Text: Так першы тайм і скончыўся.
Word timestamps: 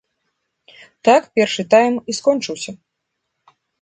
Так 1.07 1.27
першы 1.39 1.63
тайм 1.73 1.95
і 2.13 2.17
скончыўся. 2.21 2.71